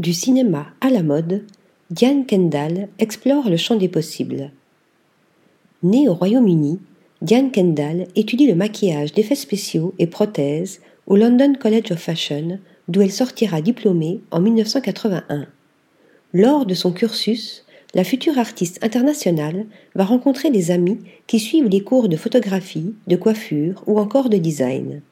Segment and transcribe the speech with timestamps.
[0.00, 1.44] Du cinéma à la mode,
[1.90, 4.50] Diane Kendall explore le champ des possibles.
[5.82, 6.78] Née au Royaume-Uni,
[7.20, 12.58] Diane Kendall étudie le maquillage d'effets spéciaux et prothèses au London College of Fashion,
[12.88, 15.46] d'où elle sortira diplômée en 1981.
[16.32, 20.96] Lors de son cursus, la future artiste internationale va rencontrer des amis
[21.26, 25.02] qui suivent les cours de photographie, de coiffure ou encore de design.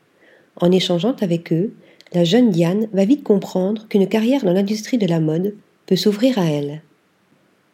[0.57, 1.75] En échangeant avec eux,
[2.13, 5.55] la jeune Diane va vite comprendre qu'une carrière dans l'industrie de la mode
[5.87, 6.83] peut s'ouvrir à elle.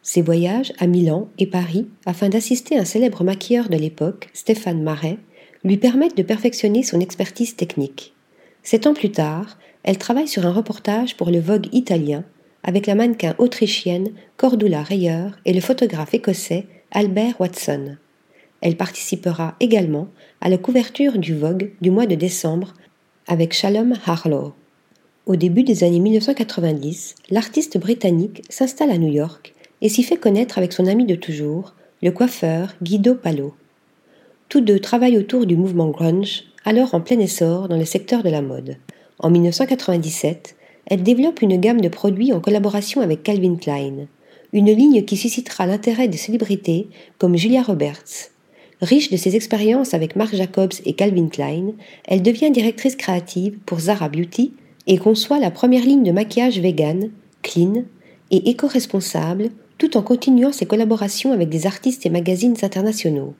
[0.01, 5.17] Ses voyages à Milan et Paris afin d'assister un célèbre maquilleur de l'époque, Stéphane Marais,
[5.63, 8.13] lui permettent de perfectionner son expertise technique.
[8.61, 12.23] Sept ans plus tard, elle travaille sur un reportage pour le Vogue italien
[12.63, 17.97] avec la mannequin autrichienne Cordula Reyer et le photographe écossais Albert Watson.
[18.61, 20.07] Elle participera également
[20.41, 22.73] à la couverture du Vogue du mois de décembre
[23.27, 24.53] avec Shalom Harlow.
[25.25, 30.59] Au début des années 1990, l'artiste britannique s'installe à New York et s'y fait connaître
[30.59, 31.73] avec son ami de toujours,
[32.03, 33.55] le coiffeur Guido Palo.
[34.47, 38.29] Tous deux travaillent autour du mouvement grunge, alors en plein essor dans le secteur de
[38.29, 38.77] la mode.
[39.17, 44.05] En 1997, elle développe une gamme de produits en collaboration avec Calvin Klein,
[44.53, 48.29] une ligne qui suscitera l'intérêt des célébrités comme Julia Roberts,
[48.81, 51.73] Riche de ses expériences avec Marc Jacobs et Calvin Klein,
[52.05, 54.53] elle devient directrice créative pour Zara Beauty
[54.87, 57.83] et conçoit la première ligne de maquillage vegan, clean
[58.31, 63.33] et éco-responsable, tout en continuant ses collaborations avec des artistes et magazines internationaux.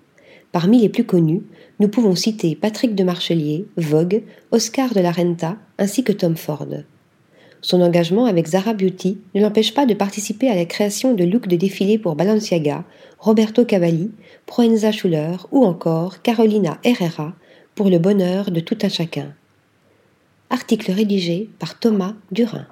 [0.51, 1.43] Parmi les plus connus,
[1.79, 6.67] nous pouvons citer Patrick de Marchelier, Vogue, Oscar de la Renta ainsi que Tom Ford.
[7.61, 11.47] Son engagement avec Zara Beauty ne l'empêche pas de participer à la création de looks
[11.47, 12.83] de défilé pour Balenciaga,
[13.19, 14.11] Roberto Cavalli,
[14.45, 17.33] Proenza Schuller ou encore Carolina Herrera
[17.73, 19.33] pour le bonheur de tout un chacun.
[20.49, 22.67] Article rédigé par Thomas Durin.